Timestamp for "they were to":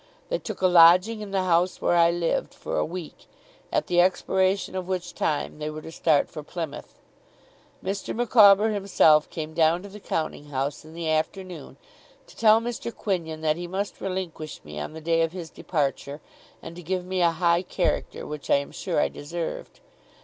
5.59-5.91